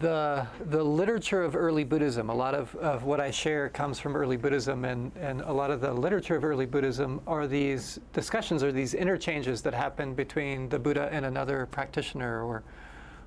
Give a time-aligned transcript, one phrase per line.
[0.00, 4.16] the the literature of early Buddhism, a lot of, of what I share comes from
[4.16, 8.62] early Buddhism, and, and a lot of the literature of early Buddhism are these discussions
[8.62, 12.62] or these interchanges that happen between the Buddha and another practitioner or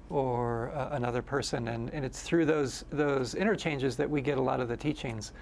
[0.10, 4.42] or uh, another person, and, and it's through those those interchanges that we get a
[4.42, 5.34] lot of the teachings.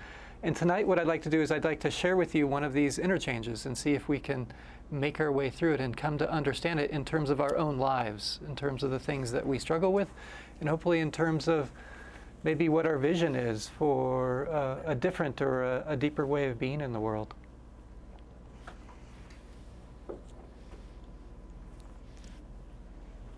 [0.43, 2.63] And tonight, what I'd like to do is I'd like to share with you one
[2.63, 4.47] of these interchanges and see if we can
[4.91, 7.77] make our way through it and come to understand it in terms of our own
[7.77, 10.07] lives, in terms of the things that we struggle with,
[10.59, 11.71] and hopefully in terms of
[12.43, 16.59] maybe what our vision is for uh, a different or a, a deeper way of
[16.59, 17.33] being in the world.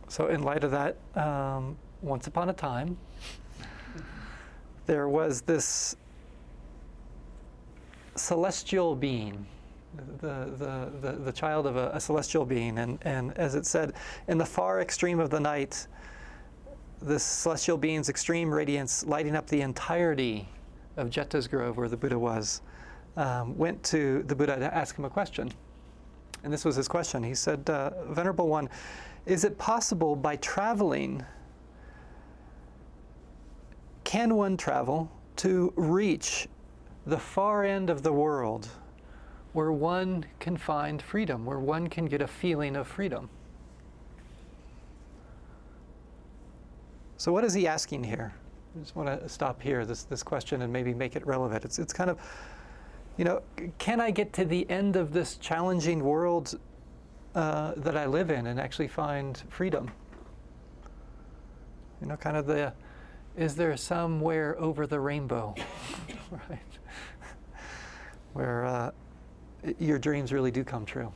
[0.10, 2.98] So, in light of that, um, once upon a time,
[4.88, 5.96] there was this
[8.16, 9.46] celestial being,
[10.20, 12.80] the, the, the, the child of a, a, celestial being.
[12.80, 13.94] And, and as it said,
[14.28, 15.88] in the far extreme of the night,
[17.02, 20.48] this celestial being's extreme radiance lighting up the entirety
[20.98, 22.62] of Jeta's Grove, where the Buddha was,
[23.16, 25.52] um, went to the Buddha to ask him a question.
[26.44, 27.24] And this was his question.
[27.24, 28.70] He said, uh, Venerable One,
[29.26, 31.24] is it possible by traveling,
[34.04, 36.48] can one travel to reach
[37.06, 38.68] the far end of the world
[39.54, 43.30] where one can find freedom, where one can get a feeling of freedom?
[47.20, 48.32] So, what is he asking here?
[48.76, 51.66] I just want to stop here, this, this question, and maybe make it relevant.
[51.66, 52.20] It's, it's kind of,
[53.18, 53.42] you know,
[53.80, 56.60] can I get to the end of this challenging world
[57.34, 59.90] uh, that I live in and actually find freedom?
[62.02, 62.72] You know, kind of the,
[63.36, 65.56] is there somewhere over the rainbow,
[66.50, 66.60] right?
[68.34, 68.92] Where uh,
[69.80, 71.12] your dreams really do come true.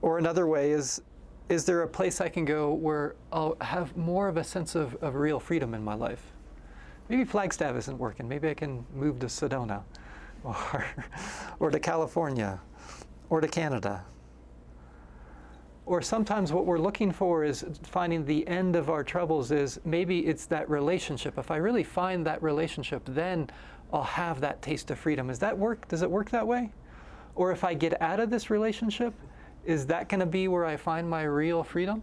[0.00, 1.02] Or another way is
[1.48, 4.94] is there a place I can go where I'll have more of a sense of,
[5.02, 6.32] of real freedom in my life?
[7.08, 8.28] Maybe Flagstaff isn't working.
[8.28, 9.82] Maybe I can move to Sedona
[10.44, 10.86] or,
[11.60, 12.60] or to California
[13.28, 14.04] or to Canada.
[15.86, 20.20] Or sometimes what we're looking for is finding the end of our troubles is maybe
[20.20, 21.36] it's that relationship.
[21.36, 23.50] If I really find that relationship, then
[23.92, 25.28] I'll have that taste of freedom.
[25.28, 25.86] Does that work?
[25.88, 26.72] Does it work that way?
[27.34, 29.12] Or if I get out of this relationship,
[29.66, 32.02] is that going to be where I find my real freedom?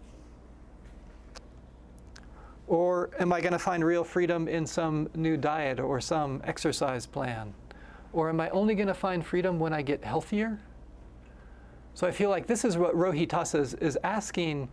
[2.67, 7.05] Or am I going to find real freedom in some new diet or some exercise
[7.05, 7.53] plan?
[8.13, 10.59] Or am I only going to find freedom when I get healthier?
[11.93, 14.69] So I feel like this is what Rohitassa is, is asking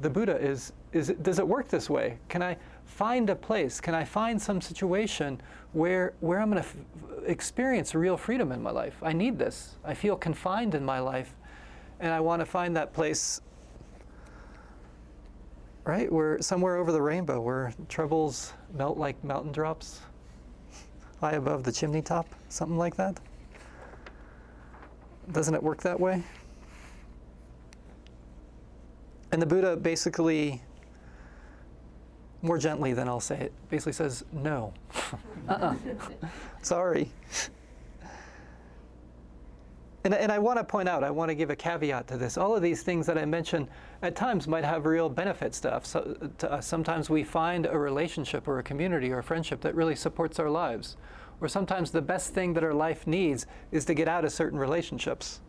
[0.00, 2.18] the Buddha is, is it, does it work this way?
[2.28, 3.80] Can I find a place?
[3.80, 5.40] Can I find some situation
[5.72, 6.76] where, where I'm going to f-
[7.26, 8.96] experience real freedom in my life?
[9.02, 9.76] I need this.
[9.84, 11.34] I feel confined in my life
[12.02, 13.40] and I want to find that place,
[15.84, 16.12] right?
[16.12, 20.00] Where somewhere over the rainbow, where troubles melt like mountain drops,
[21.20, 23.20] high above the chimney top, something like that.
[25.30, 26.24] Doesn't it work that way?
[29.30, 30.60] And the Buddha basically,
[32.42, 34.74] more gently than I'll say it, basically says, no.
[35.48, 35.76] uh-uh.
[36.62, 37.08] Sorry.
[40.04, 42.36] And, and I want to point out, I want to give a caveat to this.
[42.36, 43.68] All of these things that I mentioned
[44.02, 45.86] at times might have real benefit stuff.
[45.86, 46.66] So, to us.
[46.66, 50.50] Sometimes we find a relationship or a community or a friendship that really supports our
[50.50, 50.96] lives.
[51.40, 54.58] Or sometimes the best thing that our life needs is to get out of certain
[54.58, 55.40] relationships.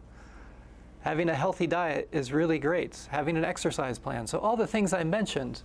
[1.02, 3.08] Having a healthy diet is really great.
[3.10, 4.28] Having an exercise plan.
[4.28, 5.64] So all the things I mentioned,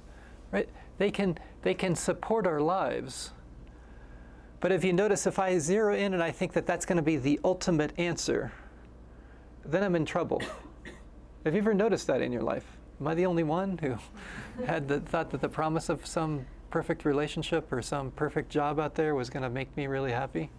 [0.50, 3.32] right, they can, they can support our lives.
[4.60, 7.02] But if you notice, if I zero in and I think that that's going to
[7.02, 8.50] be the ultimate answer,
[9.68, 10.42] then I'm in trouble.
[11.44, 12.64] Have you ever noticed that in your life?
[13.00, 13.96] Am I the only one who
[14.64, 18.94] had the thought that the promise of some perfect relationship or some perfect job out
[18.94, 20.50] there was going to make me really happy?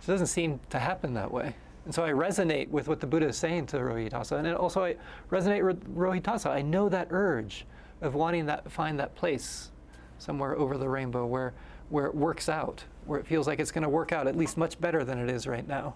[0.00, 1.54] So it doesn't seem to happen that way.
[1.84, 4.38] And so I resonate with what the Buddha is saying to Rohitassa.
[4.38, 4.96] And also I
[5.30, 6.50] resonate with Rohitassa.
[6.50, 7.64] I know that urge
[8.02, 9.70] of wanting that find that place
[10.18, 11.54] somewhere over the rainbow where
[11.88, 14.56] where it works out, where it feels like it's going to work out at least
[14.56, 15.94] much better than it is right now.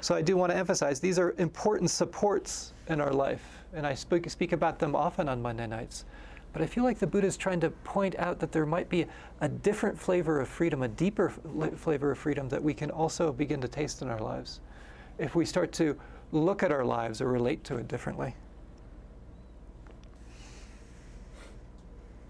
[0.00, 3.94] So I do want to emphasize these are important supports in our life, and I
[3.94, 6.04] speak, speak about them often on Monday nights.
[6.52, 9.06] But I feel like the Buddha is trying to point out that there might be
[9.40, 11.30] a different flavor of freedom, a deeper
[11.76, 14.60] flavor of freedom that we can also begin to taste in our lives
[15.18, 15.96] if we start to
[16.32, 18.34] look at our lives or relate to it differently.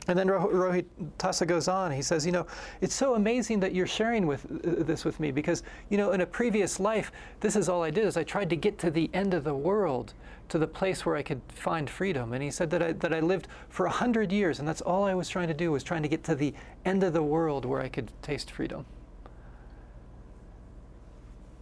[0.08, 0.85] And then Rohit
[1.19, 1.91] Tassa goes on.
[1.91, 2.47] He says, you know,
[2.81, 6.20] it's so amazing that you're sharing with uh, this with me because, you know, in
[6.20, 7.11] a previous life,
[7.41, 9.55] this is all I did is I tried to get to the end of the
[9.55, 10.14] world,
[10.49, 12.32] to the place where I could find freedom.
[12.32, 15.05] And he said that I, that I lived for a hundred years, and that's all
[15.05, 16.55] I was trying to do was trying to get to the
[16.85, 18.87] end of the world where I could taste freedom.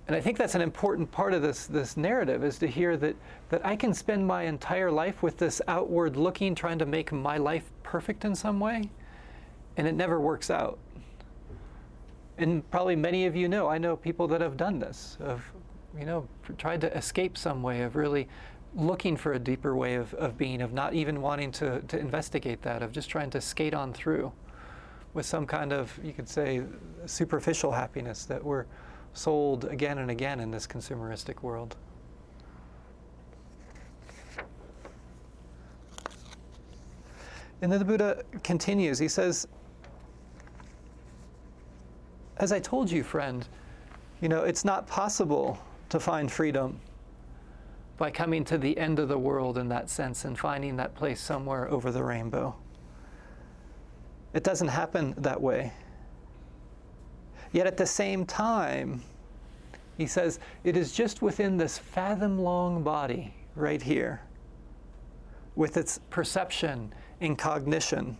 [0.06, 3.16] And I think that's an important part of this, this narrative is to hear that,
[3.48, 7.38] that I can spend my entire life with this outward looking, trying to make my
[7.38, 8.90] life perfect in some way,
[9.78, 10.78] and it never works out.
[12.36, 15.42] And probably many of you know, I know people that have done this, of,
[15.98, 16.28] you know,
[16.58, 18.28] tried to escape some way, of really
[18.74, 22.60] looking for a deeper way of, of being, of not even wanting to, to investigate
[22.62, 24.32] that, of just trying to skate on through
[25.14, 26.62] with some kind of, you could say,
[27.06, 28.66] superficial happiness that we're
[29.14, 31.76] sold again and again in this consumeristic world.
[37.62, 38.98] And then the Buddha continues.
[38.98, 39.48] He says,
[42.36, 43.48] As I told you, friend,
[44.20, 45.58] you know, it's not possible
[45.88, 46.78] to find freedom
[47.96, 51.20] by coming to the end of the world in that sense and finding that place
[51.20, 52.54] somewhere over the rainbow.
[54.32, 55.72] It doesn't happen that way.
[57.54, 59.00] Yet at the same time,
[59.96, 64.22] he says, it is just within this fathom long body right here,
[65.54, 68.18] with its perception and cognition,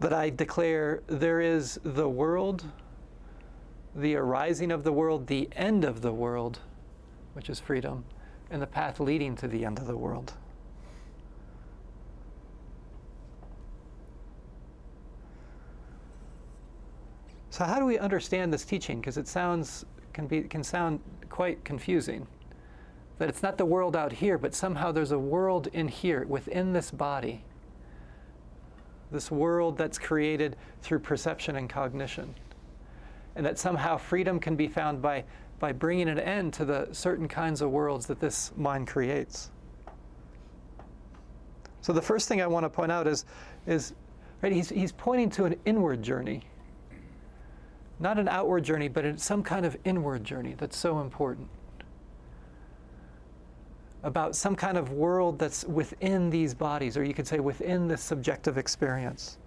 [0.00, 2.64] that I declare there is the world,
[3.94, 6.60] the arising of the world, the end of the world,
[7.34, 8.06] which is freedom,
[8.50, 10.32] and the path leading to the end of the world.
[17.58, 19.00] So, how do we understand this teaching?
[19.00, 22.24] Because it sounds can be can sound quite confusing.
[23.18, 26.72] That it's not the world out here, but somehow there's a world in here, within
[26.72, 27.42] this body.
[29.10, 32.32] This world that's created through perception and cognition.
[33.34, 35.24] And that somehow freedom can be found by,
[35.58, 39.50] by bringing an end to the certain kinds of worlds that this mind creates.
[41.80, 43.24] So the first thing I want to point out is,
[43.66, 43.94] is
[44.42, 46.44] right, he's, he's pointing to an inward journey
[48.00, 51.48] not an outward journey, but some kind of inward journey that's so important.
[54.04, 58.00] About some kind of world that's within these bodies, or you could say within this
[58.00, 59.38] subjective experience.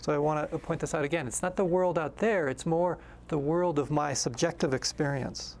[0.00, 1.26] So I want to point this out again.
[1.28, 2.98] It's not the world out there, it's more
[3.28, 5.56] the world of my subjective experience,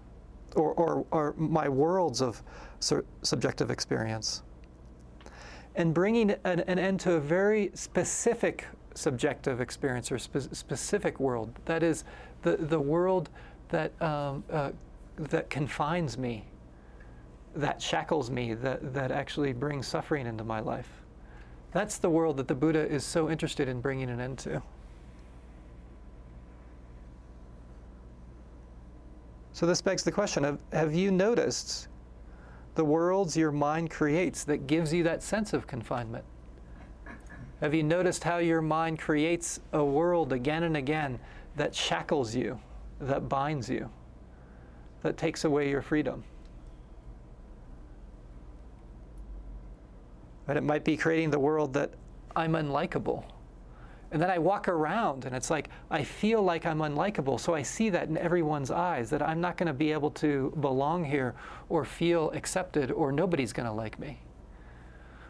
[0.56, 2.42] or, or, or my worlds of
[2.80, 4.42] subjective experience
[5.78, 11.56] and bringing an, an end to a very specific subjective experience or spe- specific world.
[11.66, 12.04] That is
[12.42, 13.30] the, the world
[13.68, 14.72] that, um, uh,
[15.16, 16.44] that confines me,
[17.54, 20.88] that shackles me, that, that actually brings suffering into my life.
[21.70, 24.60] That's the world that the Buddha is so interested in bringing an end to.
[29.52, 31.86] So this begs the question of have you noticed
[32.78, 36.24] the worlds your mind creates that gives you that sense of confinement?
[37.60, 41.18] Have you noticed how your mind creates a world again and again
[41.56, 42.60] that shackles you,
[43.00, 43.90] that binds you,
[45.02, 46.22] that takes away your freedom?
[50.46, 51.90] But it might be creating the world that
[52.36, 53.24] I'm unlikable
[54.10, 57.38] and then I walk around and it's like I feel like I'm unlikable.
[57.38, 60.54] So I see that in everyone's eyes that I'm not going to be able to
[60.60, 61.34] belong here
[61.68, 64.20] or feel accepted or nobody's going to like me.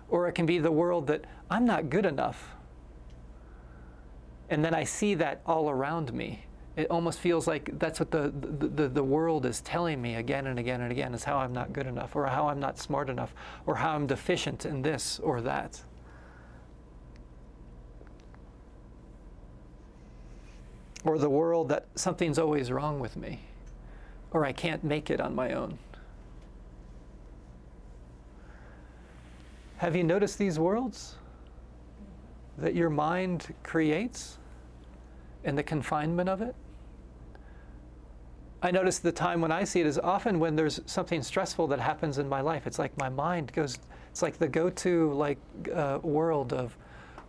[0.08, 2.54] Or it can be the world that I'm not good enough.
[4.48, 6.44] And then I see that all around me.
[6.76, 10.60] It almost feels like that's what the, the, the, world is telling me again and
[10.60, 13.34] again and again is how I'm not good enough, or how I'm not smart enough,
[13.66, 15.82] or how I'm deficient in this or that.
[21.04, 23.40] Or the world that something's always wrong with me,
[24.30, 25.78] or I can't make it on my own.
[29.78, 31.14] Have you noticed these worlds
[32.58, 34.38] that your mind creates
[35.44, 36.54] and the confinement of it?
[38.60, 41.78] I notice the time when I see it is often when there's something stressful that
[41.78, 42.66] happens in my life.
[42.66, 43.78] It's like my mind goes,
[44.10, 45.38] it's like the go to like
[45.72, 46.76] uh, world of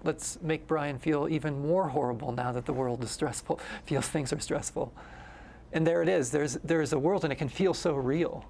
[0.03, 4.34] let's make Brian feel even more horrible now that the world is stressful, feels things
[4.34, 4.94] are stressful.
[5.72, 6.32] And there it is.
[6.32, 8.46] There's, there's a world and it can feel so real.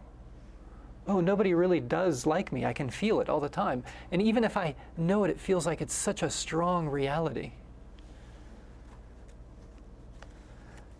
[1.07, 2.65] Oh, nobody really does like me.
[2.65, 3.83] I can feel it all the time.
[4.11, 7.53] And even if I know it, it feels like it's such a strong reality.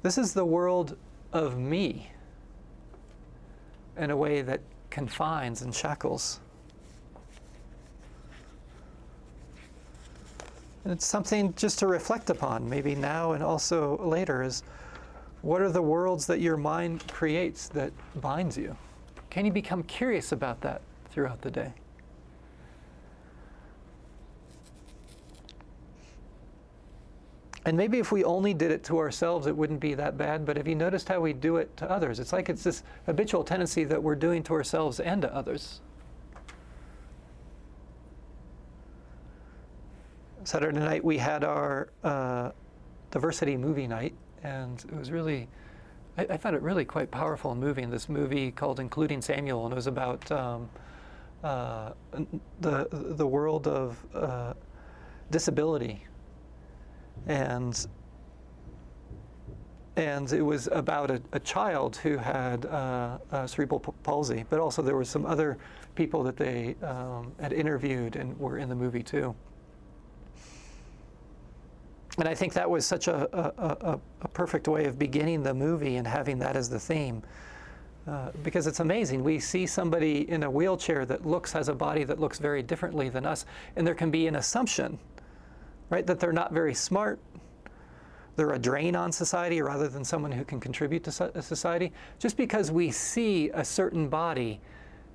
[0.01, 0.97] This is the world
[1.31, 2.11] of me
[3.97, 6.39] in a way that confines and shackles.
[10.83, 14.63] And it's something just to reflect upon, maybe now and also later, is
[15.41, 18.75] what are the worlds that your mind creates that binds you?
[19.29, 21.73] Can you become curious about that throughout the day?
[27.65, 30.45] And maybe if we only did it to ourselves, it wouldn't be that bad.
[30.45, 32.19] But have you noticed how we do it to others?
[32.19, 35.81] It's like it's this habitual tendency that we're doing to ourselves and to others.
[40.43, 42.51] Saturday night we had our uh,
[43.11, 45.47] diversity movie night, and it was really,
[46.17, 47.89] I, I, found it really quite powerful and moving.
[47.89, 50.69] This movie called Including Samuel, and it was about um,
[51.43, 51.91] uh,
[52.61, 54.53] the the world of uh,
[55.31, 56.05] disability,
[57.27, 57.87] and
[59.97, 64.95] and it was about a, a child who had uh, cerebral palsy, but also there
[64.95, 65.57] were some other
[65.95, 69.35] people that they um, had interviewed and were in the movie too.
[72.19, 75.53] And I think that was such a, a, a, a, perfect way of beginning the
[75.53, 77.23] movie and having that as the theme.
[78.05, 79.23] Uh, because it's amazing.
[79.23, 83.07] We see somebody in a wheelchair that looks, has a body that looks very differently
[83.07, 83.45] than us,
[83.75, 84.99] and there can be an assumption,
[85.89, 87.19] right, that they're not very smart.
[88.35, 91.11] They're a drain on society rather than someone who can contribute to
[91.41, 91.93] society.
[92.19, 94.59] Just because we see a certain body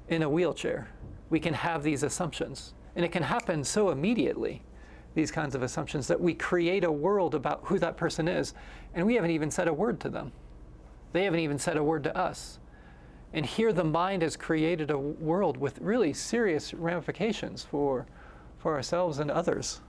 [0.09, 0.89] in a wheelchair,
[1.31, 2.75] we can have these assumptions.
[2.97, 4.63] And it can happen so immediately
[5.15, 8.55] these kinds of assumptions, that we create a world about who that person is,
[8.95, 10.33] and we haven't even said a word to them.
[11.13, 12.59] They haven't even said a word to us.
[13.33, 18.07] And here the mind has created a world with really serious ramifications for,
[18.59, 19.81] for ourselves and others.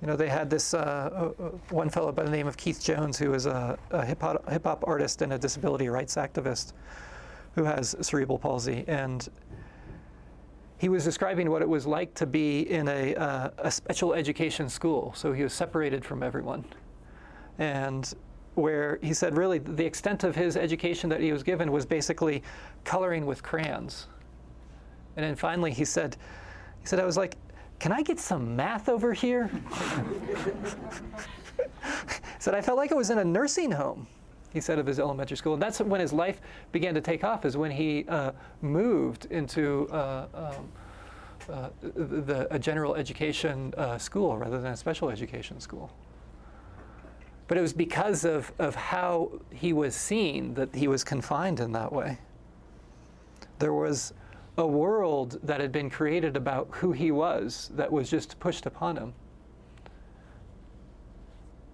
[0.00, 3.16] You know, they had this uh, uh, one fellow by the name of Keith Jones,
[3.16, 6.74] who is a, a hip hop artist and a disability rights activist
[7.54, 8.84] who has cerebral palsy.
[8.86, 9.26] And
[10.78, 14.68] he was describing what it was like to be in a, uh, a special education
[14.68, 15.12] school.
[15.16, 16.64] So he was separated from everyone.
[17.58, 18.12] And
[18.54, 22.42] where he said, really, the extent of his education that he was given was basically
[22.84, 24.08] coloring with crayons.
[25.16, 26.16] And then finally he said,
[26.80, 27.36] he said, I was like,
[27.78, 29.46] can I get some math over here?
[31.56, 31.64] he
[32.38, 34.06] said, I felt like I was in a nursing home
[34.54, 35.54] he said of his elementary school.
[35.54, 38.30] And that's when his life began to take off, is when he uh,
[38.62, 40.68] moved into uh, um,
[41.52, 45.90] uh, the, a general education uh, school rather than a special education school.
[47.48, 51.72] But it was because of, of how he was seen that he was confined in
[51.72, 52.16] that way.
[53.58, 54.14] There was
[54.56, 58.96] a world that had been created about who he was that was just pushed upon
[58.96, 59.12] him.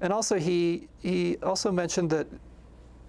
[0.01, 2.27] And also, he, he also mentioned that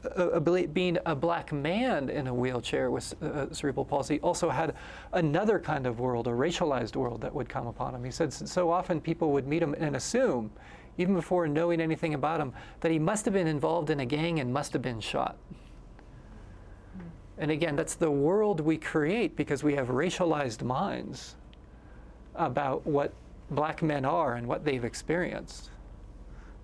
[0.05, 4.75] uh, being a black man in a wheelchair with uh, cerebral palsy also had
[5.13, 8.03] another kind of world, a racialized world that would come upon him.
[8.03, 10.51] He said so often people would meet him and assume,
[10.98, 14.39] even before knowing anything about him, that he must have been involved in a gang
[14.39, 15.38] and must have been shot.
[17.38, 21.36] And again, that's the world we create because we have racialized minds
[22.36, 23.13] about what
[23.50, 25.70] black men are and what they've experienced,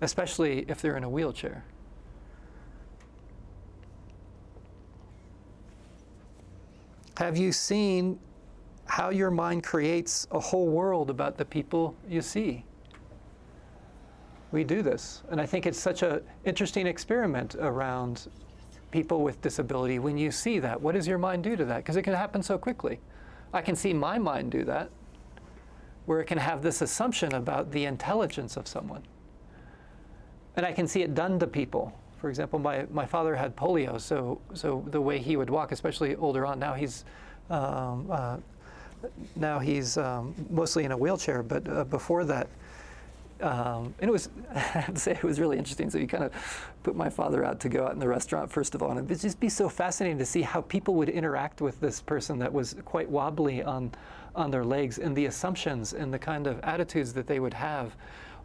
[0.00, 1.64] especially if they're in a wheelchair.
[7.18, 8.16] Have you seen
[8.84, 12.64] how your mind creates a whole world about the people you see?
[14.52, 15.24] We do this.
[15.28, 18.28] And I think it's such an interesting experiment around
[18.92, 20.80] people with disability when you see that.
[20.80, 21.78] What does your mind do to that?
[21.78, 23.00] Because it can happen so quickly.
[23.52, 24.88] I can see my mind do that,
[26.06, 29.02] where it can have this assumption about the intelligence of someone.
[30.54, 34.00] And I can see it done to people for example, my, my father had polio,
[34.00, 37.04] so, so the way he would walk, especially older on, now he's,
[37.50, 38.36] um, uh,
[39.36, 42.48] now he's um, mostly in a wheelchair, but uh, before that,
[43.40, 45.90] um, and it was, I have to say, it was really interesting.
[45.90, 46.32] So you kind of
[46.82, 49.20] put my father out to go out in the restaurant, first of all, and it'd
[49.20, 52.74] just be so fascinating to see how people would interact with this person that was
[52.84, 53.92] quite wobbly on,
[54.34, 57.94] on their legs and the assumptions and the kind of attitudes that they would have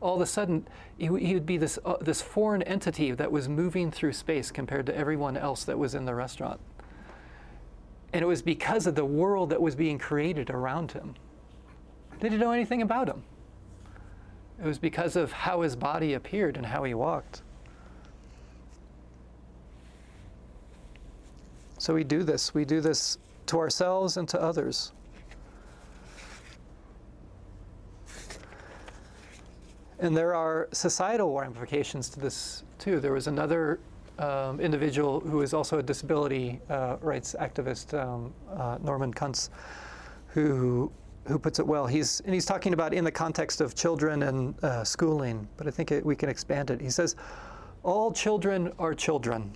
[0.04, 0.68] all of a sudden
[0.98, 4.86] he, he would be this, uh, this foreign entity that was moving through space compared
[4.86, 6.60] to everyone else that was in the restaurant.
[8.12, 11.16] And it was because of the world that was being created around him.
[12.20, 13.24] They didn't know anything about him.
[14.62, 17.42] It was because of how his body appeared and how he walked.
[21.80, 22.54] So we do this.
[22.54, 23.18] We do this
[23.48, 24.92] to ourselves and to others.
[30.04, 33.00] And there are societal ramifications to this too.
[33.00, 33.80] There was another
[34.20, 39.48] um, individual who is also a disability uh, rights activist, um, uh, Norman Kunc,
[40.28, 40.92] who
[41.26, 41.88] who puts it well.
[41.88, 45.72] He's, and he's talking about in the context of children and uh, schooling, but I
[45.72, 46.82] think it, we can expand it.
[46.82, 47.16] He says,
[47.84, 49.56] All children are children.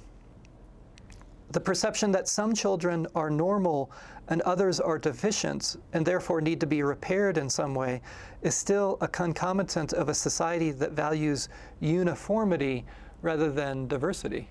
[1.52, 3.90] The perception that some children are normal
[4.28, 8.02] and others are deficient and therefore need to be repaired in some way
[8.42, 11.48] is still a concomitant of a society that values
[11.80, 12.86] uniformity
[13.22, 14.50] rather than diversity.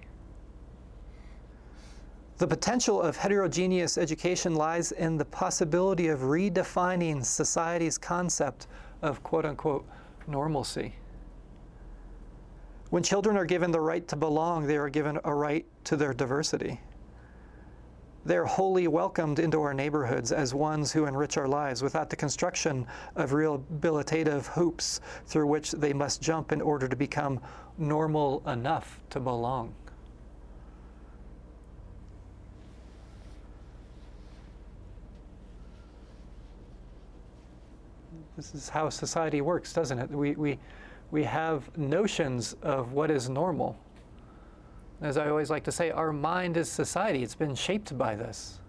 [2.39, 8.67] The potential of heterogeneous education lies in the possibility of redefining society's concept
[9.03, 9.87] of quote unquote
[10.27, 10.95] normalcy.
[12.91, 16.15] When children are given the right to belong, they are given a right to their
[16.15, 16.81] diversity.
[18.27, 22.85] They're wholly welcomed into our neighborhoods as ones who enrich our lives without the construction
[23.15, 27.41] of rehabilitative hoops through which they must jump in order to become
[27.79, 29.73] normal enough to belong.
[38.37, 40.11] This is how society works, doesn't it?
[40.11, 40.59] We, we,
[41.13, 43.79] we have notions of what is normal.
[45.03, 47.23] As I always like to say, our mind is society.
[47.23, 48.61] It's been shaped by this.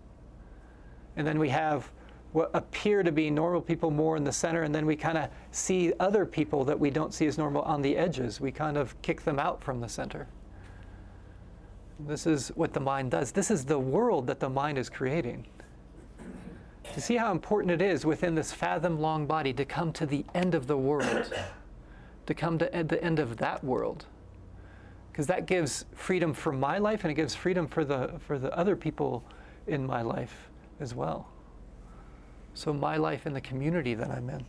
[1.15, 1.91] And then we have
[2.33, 5.29] what appear to be normal people more in the center, and then we kind of
[5.51, 8.41] see other people that we don't see as normal on the edges.
[8.41, 10.27] We kind of kick them out from the center.
[12.01, 13.31] This is what the mind does.
[13.31, 15.47] This is the world that the mind is creating.
[16.93, 20.23] To see how important it is within this fathom long body to come to the
[20.35, 21.33] end of the world,
[22.25, 24.05] to come to the end of that world.
[25.17, 28.55] Because that gives freedom for my life and it gives freedom for the, for the
[28.55, 29.23] other people
[29.65, 31.27] in my life as well.
[32.53, 34.45] So, my life in the community that I'm in.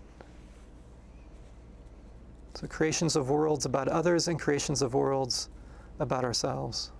[2.52, 5.48] So, creations of worlds about others and creations of worlds
[6.00, 6.90] about ourselves.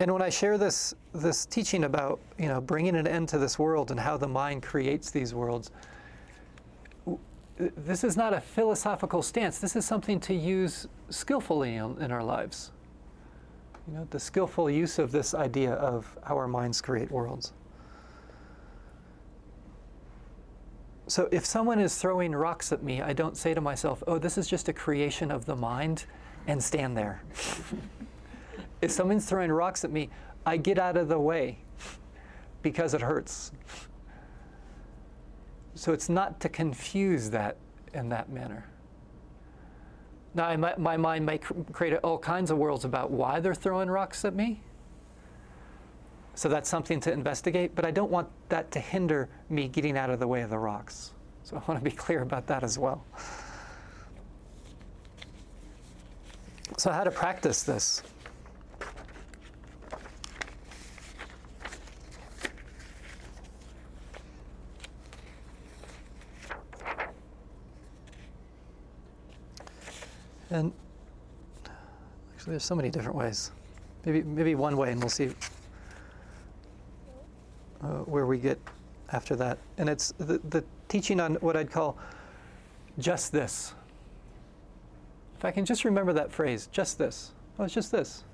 [0.00, 3.58] And when I share this, this teaching about you know, bringing an end to this
[3.58, 5.70] world and how the mind creates these worlds,
[7.58, 9.58] this is not a philosophical stance.
[9.58, 12.70] This is something to use skillfully in, in our lives.
[13.86, 17.52] You know, the skillful use of this idea of how our minds create worlds.
[21.06, 24.36] So if someone is throwing rocks at me, I don't say to myself, oh, this
[24.36, 26.04] is just a creation of the mind,
[26.46, 27.22] and stand there.
[28.82, 30.10] if someone's throwing rocks at me,
[30.44, 31.58] I get out of the way
[32.60, 33.52] because it hurts.
[35.78, 37.56] So it's not to confuse that
[37.94, 38.64] in that manner.
[40.34, 44.24] Now, my, my mind may create all kinds of worlds about why they're throwing rocks
[44.24, 44.60] at me.
[46.34, 50.10] So that's something to investigate, but I don't want that to hinder me getting out
[50.10, 51.12] of the way of the rocks.
[51.44, 53.04] So I want to be clear about that as well.
[56.76, 58.02] So, how to practice this?
[70.50, 70.72] And
[72.34, 73.50] actually, there's so many different ways.
[74.04, 75.30] Maybe, maybe one way, and we'll see
[77.82, 78.58] uh, where we get
[79.12, 79.58] after that.
[79.76, 81.98] And it's the, the teaching on what I'd call
[82.98, 83.74] just this.
[85.36, 87.32] If I can just remember that phrase, just this.
[87.58, 88.24] Oh, it's just this.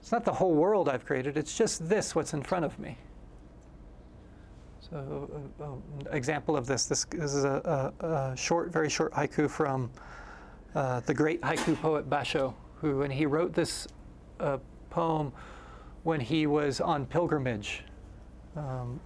[0.00, 2.98] It's not the whole world I've created, it's just this, what's in front of me.
[4.90, 9.12] So, uh, uh, example of this, this, this is a, a, a, short, very short
[9.14, 9.90] haiku from
[10.74, 13.86] uh, the great haiku poet Basho, who, and he wrote this
[14.40, 14.58] uh,
[14.90, 15.32] poem
[16.02, 17.82] when he was on pilgrimage.
[18.56, 19.00] Um,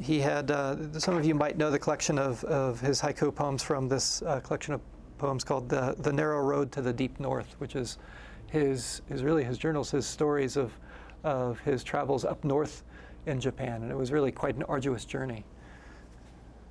[0.00, 3.62] he had, uh, some of you might know the collection of, of his haiku poems
[3.62, 4.80] from this uh, collection of
[5.18, 7.98] poems called the, the Narrow Road to the Deep North, which is
[8.50, 10.72] his, his really his journals, his stories of,
[11.22, 12.82] of his travels up north
[13.26, 13.82] in Japan.
[13.82, 15.44] And it was really quite an arduous journey.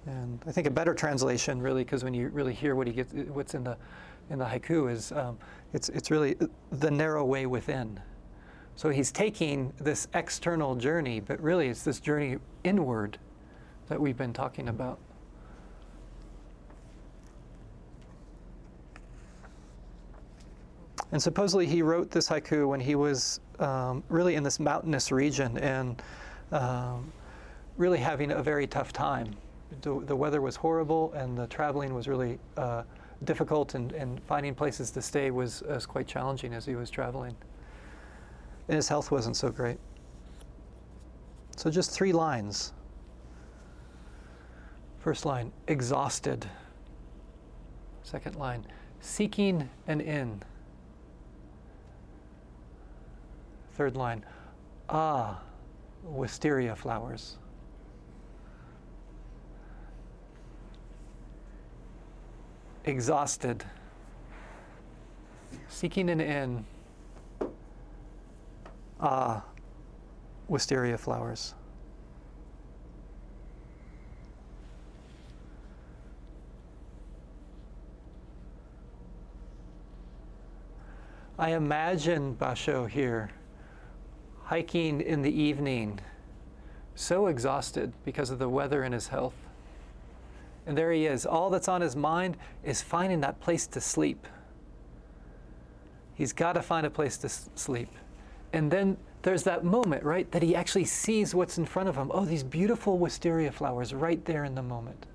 [0.06, 3.14] And I think a better translation, really, because when you really hear what he gets,
[3.14, 3.78] what's in the
[4.30, 5.38] in the haiku is um,
[5.74, 6.36] it's it's really
[6.72, 8.00] the narrow way within.
[8.76, 13.18] So he's taking this external journey, but really it's this journey inward
[13.88, 15.00] that we've been talking about.
[21.12, 25.60] And supposedly he wrote this haiku when he was um, really in this mountainous region
[25.60, 26.02] and
[26.52, 27.14] um,
[27.78, 29.36] really having a very tough time
[29.82, 32.84] the, the weather was horrible and the traveling was really uh,
[33.24, 37.36] difficult and, and finding places to stay was, was quite challenging as he was traveling.
[38.68, 39.78] And his health wasn't so great.
[41.56, 42.74] So just three lines.
[45.00, 46.46] First line, exhausted.
[48.04, 48.66] Second line,
[49.02, 50.42] seeking an inn.
[53.74, 54.24] Third line,
[54.90, 55.42] ah,
[56.04, 57.38] wisteria flowers.
[62.86, 63.64] Exhausted,
[65.70, 66.66] seeking an inn.
[69.00, 69.44] Ah,
[70.50, 71.54] wisteria flowers.
[81.40, 83.32] I imagine Basho here
[84.44, 86.00] hiking in the evening,
[86.96, 89.34] so exhausted because of the weather and his health.
[90.66, 91.26] And there he is.
[91.26, 94.28] All that's on his mind is finding that place to sleep.
[96.16, 97.90] He's got to find a place to sleep.
[98.54, 102.12] And then there's that moment, right, that he actually sees what's in front of him.
[102.14, 105.06] Oh, these beautiful wisteria flowers right there in the moment.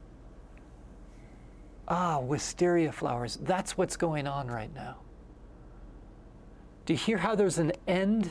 [1.86, 3.38] Ah, wisteria flowers.
[3.40, 4.96] That's what's going on right now.
[6.84, 8.30] Do you hear how there's an end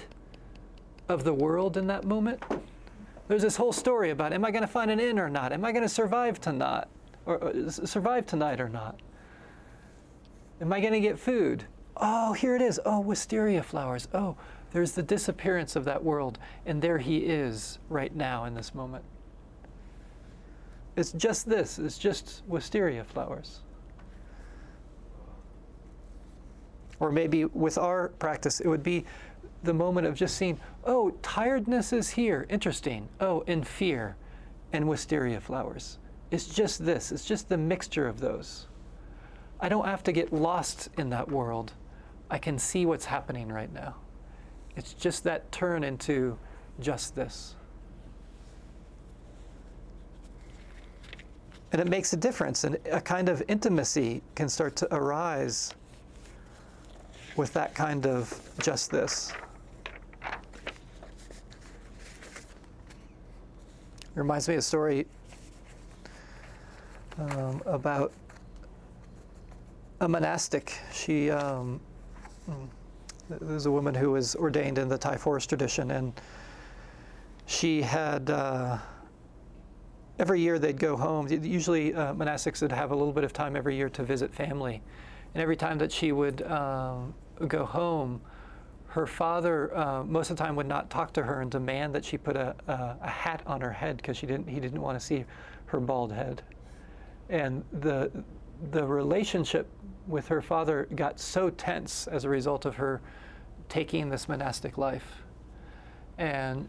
[1.08, 2.44] of the world in that moment?
[3.28, 5.52] There's this whole story about am I going to find an inn or not?
[5.54, 6.86] Am I going to survive tonight
[7.28, 9.00] or uh, survive tonight or not?
[10.62, 11.66] Am I going to get food?
[11.98, 12.80] Oh, here it is.
[12.86, 14.08] Oh, wisteria flowers.
[14.14, 14.36] Oh,
[14.72, 19.04] there's the disappearance of that world, and there he is right now in this moment.
[20.96, 21.78] It's just this.
[21.78, 23.60] It's just wisteria flowers.
[27.00, 29.06] Or maybe with our practice, it would be
[29.64, 32.48] the moment of just seeing, oh, tiredness is here.
[32.50, 33.08] Interesting.
[33.20, 34.16] Oh, and fear
[34.74, 36.00] and wisteria flowers.
[36.30, 38.68] It's just this, it's just the mixture of those.
[39.60, 41.74] I don't have to get lost in that world.
[42.30, 43.96] I can see what's happening right now.
[44.76, 46.38] It's just that turn into
[46.80, 47.56] just this.
[51.72, 55.74] And it makes a difference, and a kind of intimacy can start to arise
[57.36, 59.34] with that kind of just this.
[60.24, 60.36] It
[64.16, 65.08] reminds me of a story
[67.18, 68.12] um, about
[70.02, 70.74] a monastic.
[70.92, 71.80] She, um,
[73.30, 76.14] there's a woman who was ordained in the Thai forest tradition, and
[77.46, 78.30] she had.
[78.30, 78.78] Uh,
[80.20, 81.28] every year they'd go home.
[81.28, 84.82] Usually, uh, monastics would have a little bit of time every year to visit family.
[85.34, 87.14] And every time that she would um,
[87.48, 88.22] go home,
[88.88, 92.04] her father uh, most of the time would not talk to her and demand that
[92.04, 95.06] she put a, a, a hat on her head because didn't he didn't want to
[95.06, 95.26] see
[95.68, 96.42] her bald head.
[97.30, 98.12] And the
[98.72, 99.68] the relationship
[100.08, 103.02] with her father got so tense as a result of her
[103.70, 105.24] taking this monastic life.
[106.18, 106.68] And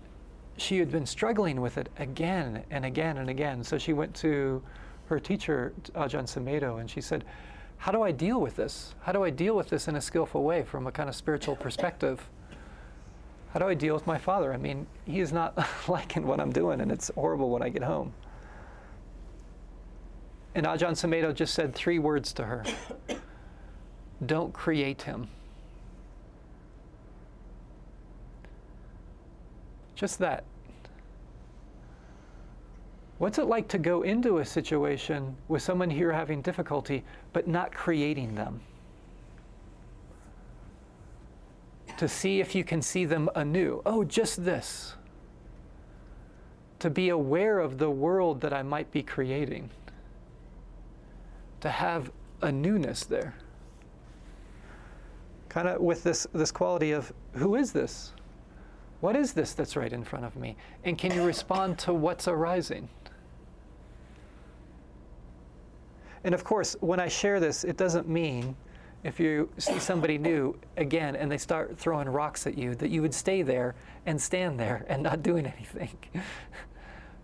[0.57, 3.63] she had been struggling with it again and again and again.
[3.63, 4.63] So she went to
[5.07, 7.25] her teacher, uh, Ajahn Sumedho, and she said,
[7.79, 8.95] how do I deal with this?
[9.01, 11.55] How do I deal with this in a skillful way from a kind of spiritual
[11.55, 12.29] perspective?
[13.53, 14.53] How do I deal with my father?
[14.53, 15.57] I mean, he is not
[15.89, 18.13] liking what I'm doing, and it's horrible when I get home.
[20.59, 22.65] And Ajahn Sumedho just said three words to her
[24.27, 25.29] Don't create him.
[29.95, 30.43] Just that.
[33.19, 37.73] What's it like to go into a situation with someone here having difficulty, but not
[37.73, 38.61] creating them?
[41.99, 43.81] To see if you can see them anew.
[43.87, 44.97] Oh, just this.
[46.81, 49.71] To be aware of the world that I might be creating.
[51.61, 52.11] To have
[52.43, 53.35] a newness there.
[55.49, 58.13] Kind of with this, this quality of who is this?
[59.01, 60.57] What is this that's right in front of me?
[60.85, 62.89] And can you respond to what's arising?
[66.25, 68.57] And of course, when I share this, it doesn't mean
[69.05, 73.01] if you see somebody new again and they start throwing rocks at you that you
[73.03, 75.97] would stay there and stand there and not doing anything.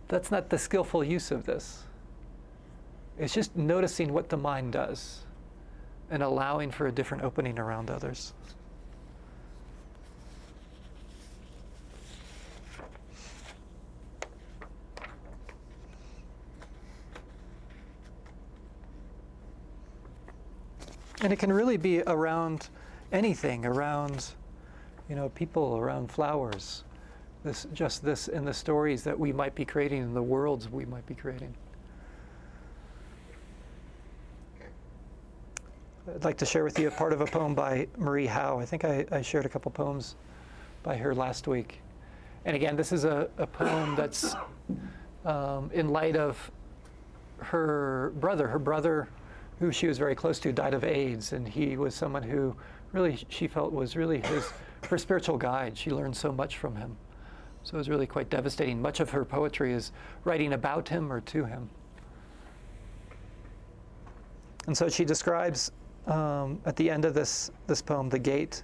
[0.09, 1.85] That's not the skillful use of this.
[3.19, 5.21] It's just noticing what the mind does
[6.11, 8.35] and allowing for a different opening around others.
[21.21, 22.69] And it can really be around
[23.11, 24.27] anything, around,
[25.09, 26.85] you know, people, around flowers.
[27.45, 30.85] This, just this in the stories that we might be creating, in the worlds we
[30.85, 31.55] might be creating.
[36.07, 38.59] I'd like to share with you a part of a poem by Marie Howe.
[38.59, 40.17] I think I, I shared a couple poems
[40.83, 41.81] by her last week.
[42.45, 44.37] And again, this is a, a poem that's
[45.25, 46.51] um, in light of
[47.39, 48.47] her brother.
[48.47, 49.09] Her brother
[49.61, 52.55] who she was very close to, died of AIDS, and he was someone who
[52.93, 54.53] really she felt was really his
[54.91, 55.77] her spiritual guide.
[55.79, 56.99] She learned so much from him.
[57.63, 58.83] So it was really quite devastating.
[58.83, 59.91] Much of her poetry is
[60.25, 61.71] writing about him or to him.
[64.67, 65.73] And so she describes
[66.07, 68.63] um, at the end of this, this poem, The Gate,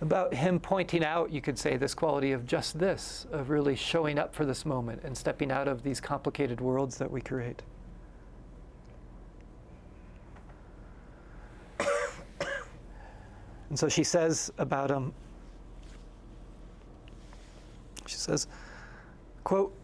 [0.00, 4.18] about him pointing out, you could say, this quality of just this, of really showing
[4.18, 7.62] up for this moment and stepping out of these complicated worlds that we create.
[13.70, 15.14] and so she says about him,
[18.06, 18.46] she says,
[19.44, 19.74] quote,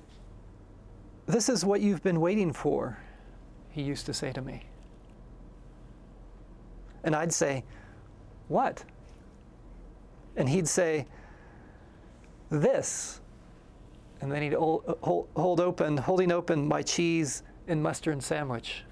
[1.26, 2.98] This is what you've been waiting for,
[3.70, 4.64] he used to say to me.
[7.04, 7.64] And I'd say,
[8.48, 8.84] What?
[10.36, 11.06] And he'd say,
[12.50, 13.20] This.
[14.20, 18.84] And then he'd hold, open, holding open my cheese and mustard sandwich.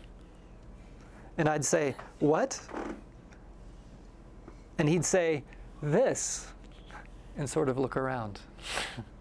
[1.36, 2.60] And I'd say, What?
[4.78, 5.44] And he'd say,
[5.82, 6.52] This.
[7.36, 8.40] And sort of look around.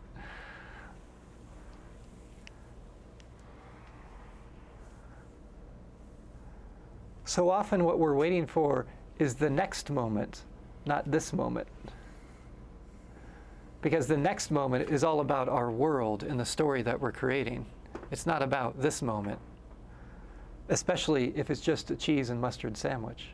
[7.37, 8.87] So often, what we're waiting for
[9.19, 10.41] is the next moment,
[10.87, 11.67] not this moment.
[13.83, 17.67] Because the next moment is all about our world and the story that we're creating.
[18.09, 19.37] It's not about this moment,
[20.69, 23.27] especially if it's just a cheese and mustard sandwich.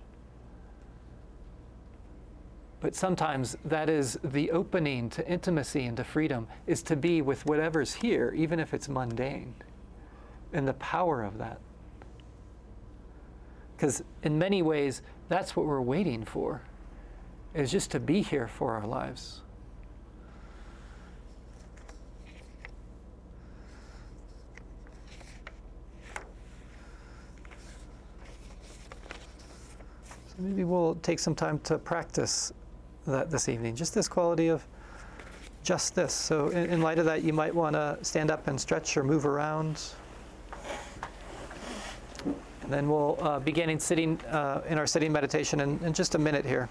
[2.82, 7.46] But sometimes that is the opening to intimacy and to freedom, is to be with
[7.46, 9.56] whatever's here, even if it's mundane,
[10.52, 11.62] and the power of that.
[13.84, 16.62] Because in many ways, that's what we're waiting for,
[17.54, 19.41] is just to be here for our lives.
[30.28, 32.54] So maybe we'll take some time to practice
[33.06, 34.65] that this evening, just this quality of
[35.62, 36.13] just this.
[36.13, 39.04] So, in, in light of that, you might want to stand up and stretch or
[39.04, 39.82] move around.
[42.74, 46.18] Then we'll uh, begin in, sitting, uh, in our sitting meditation in, in just a
[46.18, 46.70] minute here.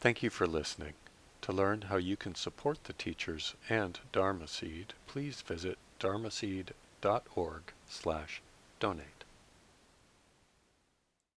[0.00, 0.94] Thank you for listening.
[1.42, 8.42] To learn how you can support the teachers and Dharma Seed, please visit dharmaseed.org slash
[8.80, 9.17] donate.